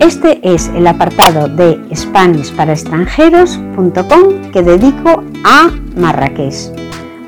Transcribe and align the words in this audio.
Este 0.00 0.40
es 0.42 0.68
el 0.68 0.86
apartado 0.86 1.46
de 1.46 1.78
SpanishParaExtranjeros.com 1.94 4.50
que 4.50 4.62
dedico 4.62 5.22
a 5.44 5.70
Marrakech. 5.94 6.72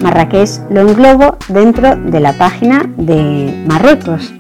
Marrakech 0.00 0.48
lo 0.70 0.80
englobo 0.80 1.36
dentro 1.48 1.96
de 1.96 2.18
la 2.18 2.32
página 2.32 2.90
de 2.96 3.62
Marruecos. 3.68 4.32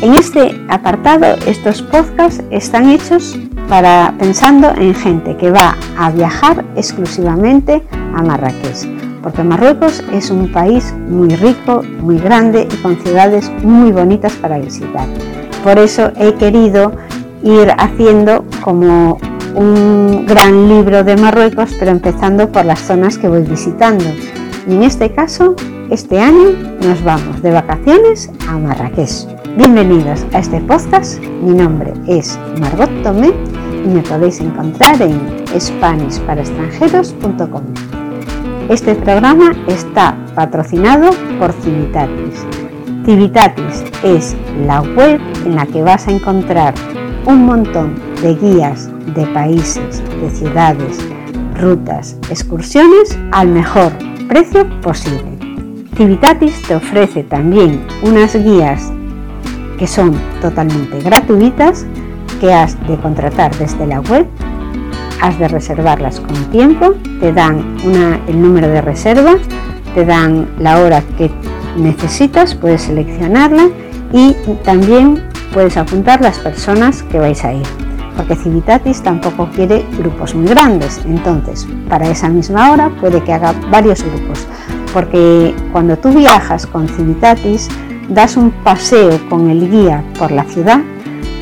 En 0.00 0.14
este 0.14 0.58
apartado, 0.70 1.36
estos 1.46 1.82
podcasts 1.82 2.42
están 2.50 2.88
hechos 2.88 3.38
para 3.68 4.14
pensando 4.18 4.70
en 4.70 4.94
gente 4.94 5.36
que 5.36 5.50
va 5.50 5.76
a 5.98 6.10
viajar 6.10 6.64
exclusivamente 6.76 7.82
a 7.92 8.22
Marrakech, 8.22 8.88
porque 9.22 9.44
Marruecos 9.44 10.02
es 10.14 10.30
un 10.30 10.50
país 10.50 10.94
muy 11.10 11.36
rico, 11.36 11.82
muy 12.00 12.16
grande 12.16 12.66
y 12.72 12.76
con 12.76 12.96
ciudades 13.02 13.52
muy 13.62 13.92
bonitas 13.92 14.32
para 14.36 14.58
visitar. 14.58 15.06
Por 15.62 15.78
eso 15.78 16.10
he 16.16 16.32
querido 16.36 16.92
ir 17.42 17.72
haciendo 17.78 18.44
como 18.62 19.18
un 19.54 20.26
gran 20.26 20.68
libro 20.68 21.02
de 21.04 21.16
Marruecos, 21.16 21.74
pero 21.78 21.90
empezando 21.90 22.50
por 22.50 22.64
las 22.64 22.80
zonas 22.80 23.18
que 23.18 23.28
voy 23.28 23.42
visitando. 23.42 24.04
Y 24.68 24.74
en 24.74 24.82
este 24.82 25.12
caso, 25.12 25.54
este 25.90 26.18
año 26.20 26.50
nos 26.82 27.02
vamos 27.02 27.40
de 27.42 27.52
vacaciones 27.52 28.30
a 28.48 28.58
Marrakech. 28.58 29.26
Bienvenidos 29.56 30.26
a 30.32 30.38
este 30.38 30.60
podcast. 30.60 31.20
Mi 31.42 31.54
nombre 31.54 31.92
es 32.06 32.38
Margot 32.60 32.90
Tomé 33.02 33.32
y 33.84 33.88
me 33.88 34.02
podéis 34.02 34.40
encontrar 34.40 35.02
en 35.02 35.20
SpanishParaExtranjeros.com. 35.58 37.62
Este 38.68 38.94
programa 38.94 39.52
está 39.66 40.16
patrocinado 40.36 41.10
por 41.40 41.52
Civitatis. 41.54 42.46
Civitatis 43.04 43.82
es 44.04 44.36
la 44.66 44.82
web 44.82 45.20
en 45.44 45.56
la 45.56 45.66
que 45.66 45.82
vas 45.82 46.06
a 46.06 46.12
encontrar 46.12 46.74
un 47.26 47.46
montón 47.46 47.94
de 48.22 48.34
guías 48.34 48.90
de 49.14 49.26
países, 49.26 50.02
de 50.20 50.30
ciudades, 50.30 50.98
rutas, 51.58 52.16
excursiones 52.30 53.18
al 53.32 53.48
mejor 53.48 53.92
precio 54.28 54.68
posible. 54.80 55.38
Civitatis 55.96 56.62
te 56.62 56.76
ofrece 56.76 57.24
también 57.24 57.80
unas 58.02 58.34
guías 58.34 58.92
que 59.78 59.86
son 59.86 60.14
totalmente 60.40 61.00
gratuitas 61.00 61.86
que 62.40 62.52
has 62.52 62.78
de 62.86 62.96
contratar 62.96 63.54
desde 63.58 63.86
la 63.86 64.00
web, 64.00 64.26
has 65.20 65.38
de 65.38 65.48
reservarlas 65.48 66.20
con 66.20 66.36
tiempo, 66.50 66.94
te 67.20 67.32
dan 67.32 67.76
el 68.26 68.40
número 68.40 68.68
de 68.68 68.80
reserva, 68.80 69.36
te 69.94 70.04
dan 70.04 70.48
la 70.58 70.80
hora 70.80 71.02
que 71.18 71.30
necesitas, 71.76 72.54
puedes 72.54 72.82
seleccionarla 72.82 73.68
y 74.12 74.34
también 74.64 75.29
puedes 75.52 75.76
apuntar 75.76 76.20
las 76.20 76.38
personas 76.38 77.02
que 77.02 77.18
vais 77.18 77.44
a 77.44 77.52
ir, 77.52 77.66
porque 78.16 78.36
Civitatis 78.36 79.02
tampoco 79.02 79.48
quiere 79.54 79.84
grupos 79.98 80.34
muy 80.34 80.46
grandes, 80.46 81.00
entonces 81.04 81.66
para 81.88 82.08
esa 82.08 82.28
misma 82.28 82.70
hora 82.72 82.90
puede 83.00 83.22
que 83.22 83.32
haga 83.32 83.54
varios 83.70 84.02
grupos, 84.02 84.46
porque 84.92 85.54
cuando 85.72 85.96
tú 85.96 86.10
viajas 86.10 86.66
con 86.66 86.88
Civitatis 86.88 87.68
das 88.08 88.36
un 88.36 88.50
paseo 88.50 89.18
con 89.28 89.50
el 89.50 89.70
guía 89.70 90.04
por 90.18 90.30
la 90.32 90.44
ciudad, 90.44 90.80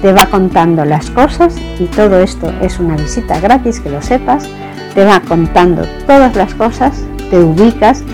te 0.02 0.12
va 0.12 0.26
contando 0.26 0.84
las 0.84 1.10
cosas 1.10 1.56
y 1.80 1.84
todo 1.86 2.20
esto 2.20 2.52
es 2.60 2.78
una 2.78 2.96
visita 2.96 3.40
gratis, 3.40 3.80
que 3.80 3.90
lo 3.90 4.00
sepas, 4.00 4.48
te 4.94 5.04
va 5.04 5.20
contando 5.20 5.82
todas 6.06 6.36
las 6.36 6.54
cosas, 6.54 7.04
te 7.30 7.38
ubicas 7.38 8.04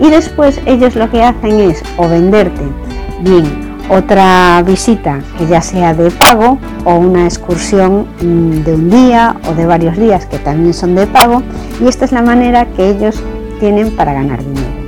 y 0.00 0.10
después 0.10 0.60
ellos 0.66 0.96
lo 0.96 1.10
que 1.10 1.22
hacen 1.22 1.60
es 1.60 1.82
o 1.96 2.08
venderte 2.08 2.62
bien 3.20 3.63
otra 3.88 4.62
visita 4.62 5.20
que 5.38 5.46
ya 5.46 5.60
sea 5.60 5.94
de 5.94 6.10
pago 6.10 6.58
o 6.84 6.94
una 6.94 7.24
excursión 7.24 8.06
mm, 8.20 8.64
de 8.64 8.74
un 8.74 8.90
día 8.90 9.36
o 9.48 9.54
de 9.54 9.66
varios 9.66 9.96
días 9.96 10.26
que 10.26 10.38
también 10.38 10.74
son 10.74 10.94
de 10.94 11.06
pago 11.06 11.42
y 11.80 11.88
esta 11.88 12.04
es 12.04 12.12
la 12.12 12.22
manera 12.22 12.66
que 12.66 12.90
ellos 12.90 13.22
tienen 13.60 13.94
para 13.94 14.12
ganar 14.14 14.42
dinero. 14.42 14.84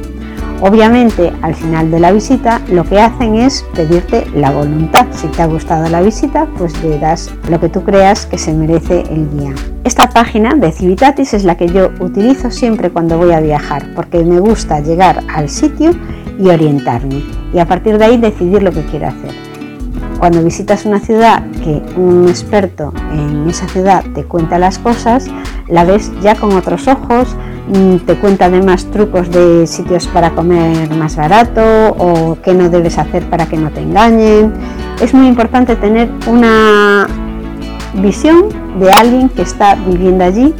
Obviamente 0.60 1.32
al 1.42 1.54
final 1.54 1.90
de 1.90 2.00
la 2.00 2.12
visita 2.12 2.62
lo 2.68 2.84
que 2.84 2.98
hacen 2.98 3.34
es 3.34 3.64
pedirte 3.74 4.26
la 4.34 4.50
voluntad. 4.50 5.06
Si 5.12 5.26
te 5.28 5.42
ha 5.42 5.46
gustado 5.46 5.88
la 5.88 6.00
visita 6.00 6.46
pues 6.56 6.82
le 6.82 6.98
das 6.98 7.30
lo 7.50 7.60
que 7.60 7.68
tú 7.68 7.84
creas 7.84 8.24
que 8.24 8.38
se 8.38 8.54
merece 8.54 9.02
el 9.10 9.30
día. 9.36 9.52
Esta 9.84 10.08
página 10.08 10.54
de 10.54 10.72
Civitatis 10.72 11.34
es 11.34 11.44
la 11.44 11.56
que 11.56 11.68
yo 11.68 11.90
utilizo 12.00 12.50
siempre 12.50 12.90
cuando 12.90 13.18
voy 13.18 13.32
a 13.32 13.40
viajar 13.40 13.86
porque 13.94 14.24
me 14.24 14.40
gusta 14.40 14.80
llegar 14.80 15.22
al 15.28 15.48
sitio 15.50 15.92
y 16.38 16.48
orientarme 16.48 17.22
y 17.52 17.58
a 17.58 17.66
partir 17.66 17.98
de 17.98 18.04
ahí 18.04 18.16
decidir 18.16 18.62
lo 18.62 18.72
que 18.72 18.84
quiero 18.86 19.08
hacer. 19.08 19.30
Cuando 20.18 20.42
visitas 20.42 20.86
una 20.86 20.98
ciudad 20.98 21.44
que 21.62 21.82
un 21.96 22.26
experto 22.28 22.92
en 23.12 23.48
esa 23.48 23.68
ciudad 23.68 24.02
te 24.14 24.24
cuenta 24.24 24.58
las 24.58 24.78
cosas, 24.78 25.26
la 25.68 25.84
ves 25.84 26.10
ya 26.22 26.34
con 26.36 26.54
otros 26.56 26.88
ojos, 26.88 27.36
mm, 27.68 27.96
te 28.06 28.14
cuenta 28.16 28.46
además 28.46 28.86
trucos 28.86 29.30
de 29.30 29.66
sitios 29.66 30.06
para 30.06 30.30
comer 30.30 30.94
más 30.94 31.16
barato 31.16 31.60
o 31.98 32.38
qué 32.42 32.54
no 32.54 32.70
debes 32.70 32.98
hacer 32.98 33.28
para 33.28 33.46
que 33.46 33.58
no 33.58 33.70
te 33.70 33.80
engañen. 33.80 34.54
Es 35.02 35.12
muy 35.12 35.26
importante 35.26 35.76
tener 35.76 36.10
una 36.26 37.06
visión 37.94 38.46
de 38.80 38.90
alguien 38.90 39.28
que 39.28 39.42
está 39.42 39.74
viviendo 39.74 40.24
allí 40.24 40.54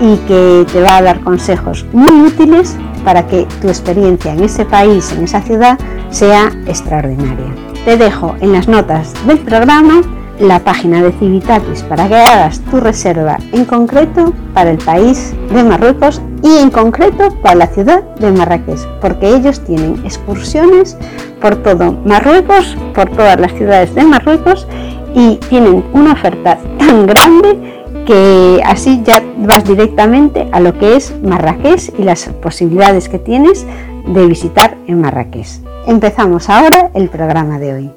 y 0.00 0.16
que 0.28 0.66
te 0.72 0.80
va 0.80 0.96
a 0.96 1.02
dar 1.02 1.20
consejos 1.20 1.86
muy 1.92 2.22
útiles 2.22 2.76
para 3.08 3.26
que 3.26 3.46
tu 3.62 3.68
experiencia 3.68 4.34
en 4.34 4.44
ese 4.44 4.66
país, 4.66 5.12
en 5.12 5.24
esa 5.24 5.40
ciudad, 5.40 5.78
sea 6.10 6.52
extraordinaria. 6.66 7.54
Te 7.86 7.96
dejo 7.96 8.36
en 8.42 8.52
las 8.52 8.68
notas 8.68 9.14
del 9.26 9.38
programa 9.38 10.02
la 10.38 10.58
página 10.58 11.02
de 11.02 11.10
Civitatis 11.12 11.84
para 11.84 12.06
que 12.06 12.16
hagas 12.16 12.60
tu 12.70 12.80
reserva 12.80 13.38
en 13.52 13.64
concreto 13.64 14.34
para 14.52 14.72
el 14.72 14.76
país 14.76 15.32
de 15.50 15.64
Marruecos 15.64 16.20
y 16.42 16.58
en 16.58 16.68
concreto 16.68 17.30
para 17.42 17.54
la 17.54 17.66
ciudad 17.68 18.02
de 18.16 18.30
Marrakech, 18.30 18.86
porque 19.00 19.34
ellos 19.34 19.64
tienen 19.64 20.02
excursiones 20.04 20.98
por 21.40 21.56
todo 21.56 21.96
Marruecos, 22.04 22.76
por 22.94 23.08
todas 23.08 23.40
las 23.40 23.52
ciudades 23.52 23.94
de 23.94 24.04
Marruecos 24.04 24.66
y 25.14 25.36
tienen 25.48 25.82
una 25.94 26.12
oferta 26.12 26.58
tan 26.78 27.06
grande 27.06 27.77
que 28.08 28.62
así 28.64 29.02
ya 29.04 29.22
vas 29.36 29.64
directamente 29.64 30.48
a 30.50 30.60
lo 30.60 30.78
que 30.78 30.96
es 30.96 31.14
Marrakech 31.20 31.92
y 31.98 32.04
las 32.04 32.24
posibilidades 32.40 33.06
que 33.10 33.18
tienes 33.18 33.66
de 34.06 34.26
visitar 34.26 34.78
en 34.86 35.02
Marrakech. 35.02 35.46
Empezamos 35.86 36.48
ahora 36.48 36.90
el 36.94 37.10
programa 37.10 37.58
de 37.58 37.74
hoy. 37.74 37.94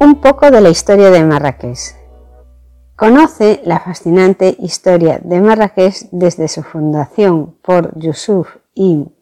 Un 0.00 0.20
poco 0.20 0.50
de 0.50 0.60
la 0.60 0.68
historia 0.68 1.10
de 1.10 1.22
Marrakech. 1.22 1.94
Conoce 2.96 3.60
la 3.64 3.78
fascinante 3.78 4.56
historia 4.58 5.20
de 5.22 5.40
Marrakech 5.40 6.08
desde 6.10 6.48
su 6.48 6.64
fundación 6.64 7.54
por 7.62 7.96
Yusuf 8.00 8.56
ibn 8.74 9.14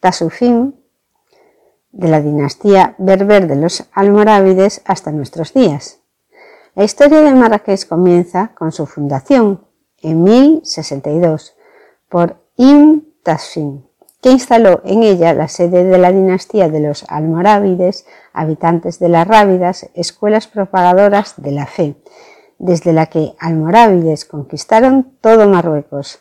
Tasufin 0.00 0.74
de 1.92 2.08
la 2.08 2.20
dinastía 2.20 2.94
berber 2.98 3.46
de 3.48 3.56
los 3.56 3.88
almorávides 3.94 4.82
hasta 4.84 5.12
nuestros 5.12 5.54
días. 5.54 6.02
La 6.76 6.84
historia 6.84 7.22
de 7.22 7.32
Marrakech 7.32 7.88
comienza 7.88 8.48
con 8.48 8.70
su 8.70 8.84
fundación 8.84 9.64
en 10.02 10.22
1062 10.22 11.56
por 12.10 12.36
Ibn 12.56 13.14
Tasfin, 13.22 13.88
que 14.20 14.32
instaló 14.32 14.82
en 14.84 15.02
ella 15.02 15.32
la 15.32 15.48
sede 15.48 15.84
de 15.84 15.96
la 15.96 16.12
dinastía 16.12 16.68
de 16.68 16.80
los 16.80 17.06
almorávides, 17.08 18.06
habitantes 18.34 18.98
de 18.98 19.08
las 19.08 19.26
Rábidas, 19.26 19.88
escuelas 19.94 20.48
propagadoras 20.48 21.32
de 21.38 21.52
la 21.52 21.64
fe, 21.64 21.96
desde 22.58 22.92
la 22.92 23.06
que 23.06 23.34
almorávides 23.38 24.26
conquistaron 24.26 25.16
todo 25.22 25.48
Marruecos. 25.48 26.20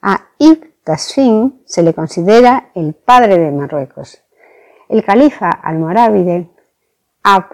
A 0.00 0.28
Ibn 0.38 0.72
Tasfin 0.84 1.60
se 1.66 1.82
le 1.82 1.92
considera 1.92 2.70
el 2.74 2.94
padre 2.94 3.36
de 3.36 3.52
Marruecos. 3.52 4.22
El 4.88 5.04
califa 5.04 5.50
almorávide 5.50 6.48
Ab 7.22 7.50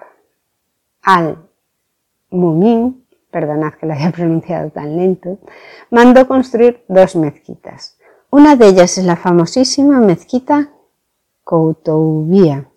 al 1.03 1.49
Mumin, 2.33 3.07
perdonad 3.31 3.75
que 3.75 3.87
lo 3.87 3.93
haya 3.93 4.11
pronunciado 4.17 4.71
tan 4.71 4.97
lento, 4.97 5.39
mandó 5.91 6.27
construir 6.27 6.85
dos 6.89 7.17
mezquitas. 7.17 7.99
Una 8.31 8.57
de 8.57 8.69
ellas 8.69 8.99
es 8.99 9.05
la 9.05 9.17
famosísima 9.17 10.01
mezquita 10.01 10.71
Koutoubia, 11.45 12.69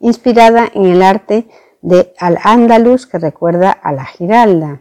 inspirada 0.00 0.68
en 0.74 0.86
el 0.86 1.02
arte 1.02 1.48
de 1.82 2.14
Al-Ándalus 2.18 3.06
que 3.06 3.18
recuerda 3.18 3.70
a 3.70 3.92
la 3.92 4.06
Giralda. 4.06 4.80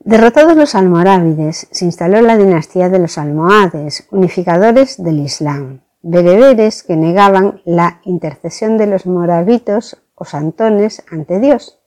Derrotados 0.00 0.54
los 0.54 0.74
almorávides, 0.74 1.66
se 1.70 1.84
instaló 1.86 2.20
la 2.20 2.36
dinastía 2.36 2.90
de 2.90 2.98
los 2.98 3.16
almohades, 3.16 4.06
unificadores 4.10 5.02
del 5.02 5.20
Islam, 5.20 5.80
bereberes 6.02 6.82
que 6.82 6.94
negaban 6.94 7.62
la 7.64 8.00
intercesión 8.04 8.76
de 8.76 8.86
los 8.86 9.06
moravitos 9.06 10.02
o 10.14 10.26
santones 10.26 11.02
ante 11.10 11.40
Dios. 11.40 11.80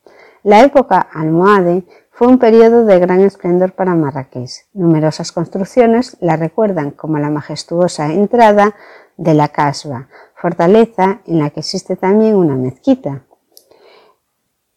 La 0.47 0.63
época 0.63 1.05
almohade 1.13 1.83
fue 2.09 2.29
un 2.29 2.39
periodo 2.39 2.85
de 2.85 2.97
gran 2.99 3.19
esplendor 3.19 3.73
para 3.73 3.95
Marrakech. 3.95 4.65
Numerosas 4.71 5.33
construcciones 5.33 6.15
la 6.21 6.37
recuerdan 6.37 6.91
como 6.91 7.19
la 7.19 7.29
majestuosa 7.29 8.13
entrada 8.13 8.73
de 9.17 9.33
la 9.33 9.49
Casba, 9.49 10.07
fortaleza 10.35 11.19
en 11.25 11.39
la 11.39 11.49
que 11.49 11.59
existe 11.59 11.97
también 11.97 12.37
una 12.37 12.55
mezquita. 12.55 13.25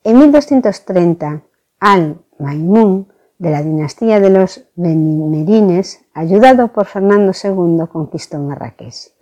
En 0.02 0.18
1230, 0.18 1.42
al-Maimun 1.78 3.06
de 3.38 3.50
la 3.50 3.62
dinastía 3.62 4.18
de 4.18 4.30
los 4.30 4.64
Benimerines, 4.74 6.04
ayudado 6.14 6.72
por 6.72 6.86
Fernando 6.86 7.30
II, 7.30 7.86
conquistó 7.92 8.40
Marrakech. 8.40 9.12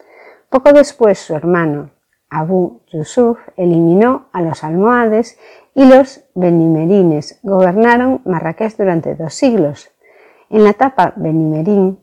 Poco 0.48 0.72
después 0.72 1.18
su 1.18 1.34
hermano 1.34 1.90
Abu 2.30 2.82
Yusuf 2.86 3.38
eliminó 3.56 4.28
a 4.32 4.42
los 4.42 4.62
almohades 4.62 5.38
y 5.78 5.84
los 5.84 6.24
benimerines 6.34 7.38
gobernaron 7.44 8.20
Marrakech 8.24 8.76
durante 8.76 9.14
dos 9.14 9.32
siglos. 9.32 9.92
En 10.50 10.64
la 10.64 10.70
etapa 10.70 11.12
benimerín, 11.14 12.00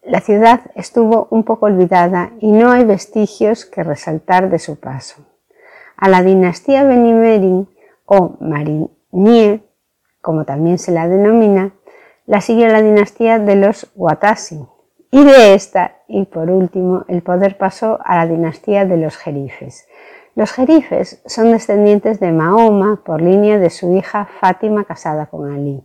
la 0.00 0.20
ciudad 0.20 0.60
estuvo 0.76 1.26
un 1.32 1.42
poco 1.42 1.66
olvidada 1.66 2.30
y 2.38 2.52
no 2.52 2.70
hay 2.70 2.84
vestigios 2.84 3.64
que 3.64 3.82
resaltar 3.82 4.48
de 4.48 4.60
su 4.60 4.78
paso. 4.78 5.26
A 5.96 6.08
la 6.08 6.22
dinastía 6.22 6.84
benimerín 6.84 7.68
o 8.04 8.36
Marinier, 8.38 9.62
como 10.22 10.44
también 10.44 10.78
se 10.78 10.92
la 10.92 11.08
denomina, 11.08 11.72
la 12.26 12.40
siguió 12.40 12.68
la 12.68 12.80
dinastía 12.80 13.40
de 13.40 13.56
los 13.56 13.90
Watasi, 13.96 14.64
y 15.10 15.24
de 15.24 15.54
esta, 15.54 15.96
y 16.06 16.26
por 16.26 16.48
último, 16.50 17.04
el 17.08 17.22
poder 17.22 17.58
pasó 17.58 17.98
a 18.04 18.14
la 18.14 18.28
dinastía 18.28 18.84
de 18.84 18.98
los 18.98 19.16
Jerifes. 19.16 19.88
Los 20.36 20.52
Jerifes 20.52 21.22
son 21.24 21.50
descendientes 21.50 22.20
de 22.20 22.30
Mahoma 22.30 23.00
por 23.06 23.22
línea 23.22 23.58
de 23.58 23.70
su 23.70 23.96
hija 23.96 24.28
Fátima 24.38 24.84
casada 24.84 25.24
con 25.26 25.50
Ali. 25.50 25.82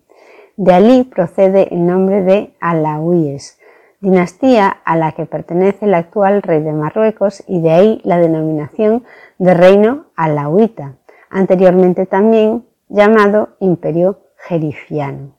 De 0.58 0.74
Ali 0.74 1.06
procede 1.06 1.74
el 1.74 1.86
nombre 1.86 2.22
de 2.22 2.54
Alawíes, 2.60 3.58
dinastía 4.02 4.68
a 4.68 4.98
la 4.98 5.14
que 5.14 5.26
pertenece 5.26 5.86
el 5.86 5.94
actual 5.94 6.42
rey 6.42 6.62
de 6.62 6.74
Marruecos 6.74 7.46
y 7.48 7.62
de 7.62 7.72
ahí 7.72 8.02
la 8.04 8.18
denominación 8.18 9.06
de 9.38 9.54
reino 9.54 10.08
alawita, 10.18 10.98
anteriormente 11.30 12.06
también 12.06 12.66
llamado 12.90 13.56
imperio 13.62 14.20
jerifiano. 14.36 15.34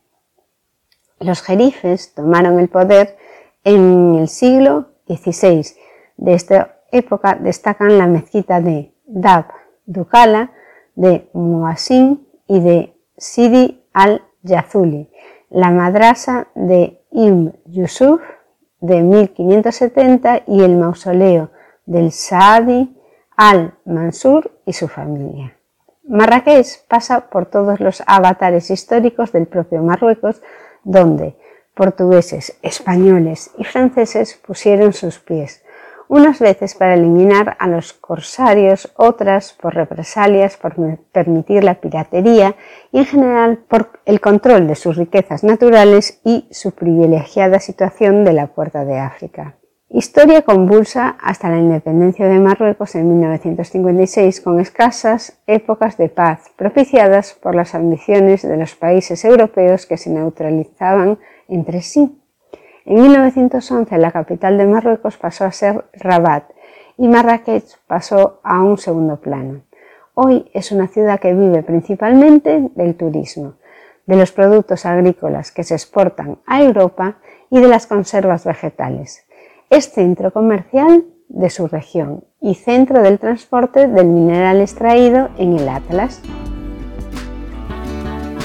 Los 1.20 1.42
jerifes 1.42 2.14
tomaron 2.14 2.58
el 2.58 2.70
poder 2.70 3.18
en 3.62 4.14
el 4.14 4.28
siglo 4.28 4.86
XVI. 5.06 5.66
De 6.16 6.32
esta 6.32 6.78
época 6.90 7.34
destacan 7.34 7.98
la 7.98 8.06
mezquita 8.06 8.62
de 8.62 8.91
Dab 9.12 9.46
Dukala, 9.86 10.50
de 10.94 11.28
Muasin 11.32 12.26
y 12.46 12.60
de 12.60 12.94
Sidi 13.16 13.82
al-Yazuli, 13.92 15.10
la 15.50 15.70
madrasa 15.70 16.48
de 16.54 17.02
Ibn 17.10 17.54
Yusuf 17.66 18.20
de 18.80 19.00
1570 19.02 20.42
y 20.46 20.62
el 20.62 20.76
mausoleo 20.76 21.50
del 21.86 22.10
Saadi 22.12 22.96
al-Mansur 23.36 24.50
y 24.66 24.72
su 24.72 24.88
familia. 24.88 25.56
Marrakech 26.04 26.86
pasa 26.88 27.28
por 27.30 27.46
todos 27.46 27.80
los 27.80 28.02
avatares 28.06 28.70
históricos 28.70 29.32
del 29.32 29.46
propio 29.46 29.82
Marruecos, 29.82 30.42
donde 30.84 31.36
portugueses, 31.74 32.58
españoles 32.62 33.50
y 33.56 33.64
franceses 33.64 34.34
pusieron 34.34 34.92
sus 34.92 35.20
pies, 35.20 35.62
unas 36.12 36.40
veces 36.40 36.74
para 36.74 36.92
eliminar 36.92 37.56
a 37.58 37.66
los 37.68 37.94
corsarios, 37.94 38.92
otras 38.96 39.54
por 39.54 39.74
represalias, 39.74 40.58
por 40.58 40.74
permitir 41.10 41.64
la 41.64 41.80
piratería 41.80 42.54
y 42.92 42.98
en 42.98 43.06
general 43.06 43.64
por 43.66 44.00
el 44.04 44.20
control 44.20 44.66
de 44.66 44.74
sus 44.74 44.98
riquezas 44.98 45.42
naturales 45.42 46.20
y 46.22 46.48
su 46.50 46.72
privilegiada 46.72 47.60
situación 47.60 48.26
de 48.26 48.34
la 48.34 48.48
puerta 48.48 48.84
de 48.84 48.98
África. 48.98 49.56
Historia 49.88 50.42
convulsa 50.42 51.16
hasta 51.18 51.48
la 51.48 51.56
independencia 51.56 52.28
de 52.28 52.38
Marruecos 52.38 52.94
en 52.94 53.08
1956 53.08 54.42
con 54.42 54.60
escasas 54.60 55.40
épocas 55.46 55.96
de 55.96 56.10
paz 56.10 56.50
propiciadas 56.58 57.32
por 57.32 57.54
las 57.54 57.74
ambiciones 57.74 58.42
de 58.42 58.58
los 58.58 58.74
países 58.74 59.24
europeos 59.24 59.86
que 59.86 59.96
se 59.96 60.10
neutralizaban 60.10 61.18
entre 61.48 61.80
sí. 61.80 62.21
En 62.84 63.00
1911 63.00 63.98
la 63.98 64.12
capital 64.12 64.58
de 64.58 64.66
Marruecos 64.66 65.16
pasó 65.16 65.44
a 65.44 65.52
ser 65.52 65.84
Rabat 65.94 66.44
y 66.98 67.08
Marrakech 67.08 67.78
pasó 67.86 68.40
a 68.42 68.62
un 68.62 68.78
segundo 68.78 69.16
plano. 69.16 69.62
Hoy 70.14 70.50
es 70.52 70.72
una 70.72 70.88
ciudad 70.88 71.20
que 71.20 71.34
vive 71.34 71.62
principalmente 71.62 72.70
del 72.74 72.94
turismo, 72.96 73.54
de 74.06 74.16
los 74.16 74.32
productos 74.32 74.84
agrícolas 74.84 75.52
que 75.52 75.64
se 75.64 75.74
exportan 75.74 76.38
a 76.46 76.62
Europa 76.62 77.18
y 77.50 77.60
de 77.60 77.68
las 77.68 77.86
conservas 77.86 78.44
vegetales 78.44 79.26
es 79.72 79.90
centro 79.90 80.34
comercial 80.34 81.06
de 81.30 81.48
su 81.48 81.66
región 81.66 82.24
y 82.42 82.56
centro 82.56 83.00
del 83.00 83.18
transporte 83.18 83.88
del 83.88 84.06
mineral 84.06 84.60
extraído 84.60 85.30
en 85.38 85.58
el 85.58 85.66
Atlas. 85.66 86.20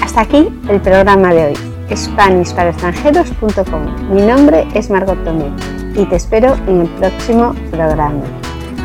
Hasta 0.02 0.22
aquí 0.22 0.48
el 0.70 0.80
programa 0.80 1.34
de 1.34 1.48
hoy, 1.48 1.54
SpanishParaExtranjeros.com. 1.90 4.14
Mi 4.14 4.22
nombre 4.22 4.66
es 4.74 4.90
Margot 4.90 5.22
Tomé 5.24 5.50
y 5.94 6.04
te 6.06 6.16
espero 6.16 6.56
en 6.66 6.80
el 6.82 6.88
próximo 6.88 7.54
programa. 7.70 8.22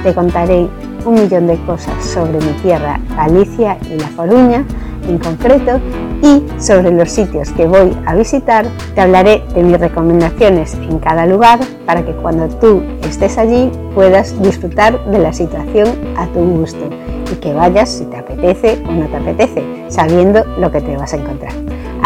Te 0.03 0.13
contaré 0.13 0.69
un 1.05 1.15
millón 1.15 1.47
de 1.47 1.57
cosas 1.65 2.05
sobre 2.05 2.39
mi 2.39 2.53
tierra, 2.61 2.99
Galicia 3.15 3.77
y 3.89 3.97
La 3.97 4.07
Coruña 4.15 4.63
en 5.07 5.17
concreto 5.17 5.79
y 6.21 6.43
sobre 6.61 6.91
los 6.91 7.11
sitios 7.11 7.49
que 7.51 7.67
voy 7.67 7.95
a 8.05 8.15
visitar 8.15 8.65
te 8.95 9.01
hablaré 9.01 9.43
de 9.53 9.63
mis 9.63 9.79
recomendaciones 9.79 10.75
en 10.75 10.99
cada 10.99 11.25
lugar 11.25 11.59
para 11.85 12.05
que 12.05 12.13
cuando 12.13 12.47
tú 12.47 12.81
estés 13.03 13.37
allí 13.37 13.69
puedas 13.93 14.41
disfrutar 14.41 15.03
de 15.05 15.19
la 15.19 15.33
situación 15.33 15.89
a 16.17 16.27
tu 16.27 16.39
gusto 16.39 16.89
y 17.31 17.35
que 17.35 17.53
vayas 17.53 17.89
si 17.89 18.05
te 18.05 18.17
apetece 18.17 18.81
o 18.87 18.91
no 18.91 19.07
te 19.07 19.17
apetece, 19.17 19.85
sabiendo 19.89 20.43
lo 20.57 20.71
que 20.71 20.81
te 20.81 20.95
vas 20.95 21.13
a 21.13 21.17
encontrar. 21.17 21.53